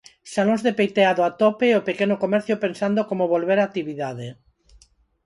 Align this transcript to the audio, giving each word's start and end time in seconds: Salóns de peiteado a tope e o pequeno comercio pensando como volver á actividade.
Salóns 0.33 0.61
de 0.67 0.71
peiteado 0.79 1.21
a 1.23 1.31
tope 1.41 1.65
e 1.69 1.77
o 1.79 1.85
pequeno 1.89 2.15
comercio 2.23 2.55
pensando 2.65 3.07
como 3.09 3.31
volver 3.33 3.57
á 3.59 3.63
actividade. 3.65 4.27